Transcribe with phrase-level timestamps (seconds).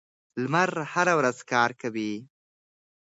[0.43, 2.13] لمر هره ورځ کار کوي.